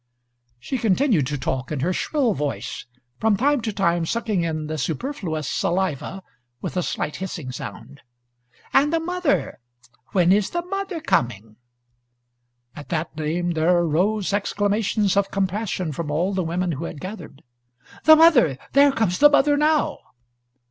[0.57, 2.87] She continued to talk in her shrill voice,
[3.19, 6.23] from time to time sucking in the superfluous saliva
[6.59, 8.01] with a slight hissing sound.
[8.73, 9.59] "And the mother?
[10.11, 11.57] When is the mother coming?"
[12.75, 17.43] At that name there arose exclamations of compassion from all the women who had gathered.
[18.05, 18.57] "The mother!
[18.73, 19.99] There comes the mother, now!"